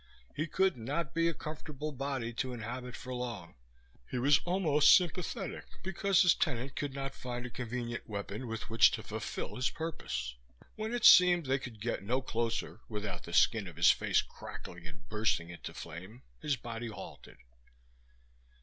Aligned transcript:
He 0.35 0.47
could 0.47 0.77
not 0.77 1.13
be 1.13 1.27
a 1.27 1.33
comfortable 1.35 1.91
body 1.91 2.33
to 2.33 2.53
inhabit 2.53 2.95
for 2.95 3.13
long. 3.13 3.53
He 4.09 4.17
was 4.17 4.39
almost 4.45 4.95
sympathetic 4.97 5.65
because 5.83 6.23
his 6.23 6.33
tenant 6.33 6.75
could 6.75 6.95
not 6.95 7.13
find 7.13 7.45
a 7.45 7.51
convenient 7.51 8.09
weapon 8.09 8.47
with 8.47 8.67
which 8.67 8.89
to 8.93 9.03
fulfill 9.03 9.57
his 9.57 9.69
purpose. 9.69 10.33
When 10.75 10.91
it 10.91 11.05
seemed 11.05 11.45
they 11.45 11.59
could 11.59 11.79
get 11.79 12.01
no 12.01 12.19
closer 12.19 12.79
without 12.89 13.25
the 13.25 13.33
skin 13.33 13.67
of 13.67 13.75
his 13.77 13.91
face 13.91 14.23
crackling 14.23 14.87
and 14.87 15.07
bursting 15.07 15.51
into 15.51 15.71
flame 15.71 16.23
his 16.41 16.55
body 16.55 16.87
halted. 16.87 17.37